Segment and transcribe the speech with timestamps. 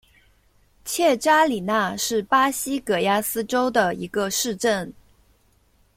[0.83, 4.91] 切扎里娜是巴西戈亚斯州的一个市镇。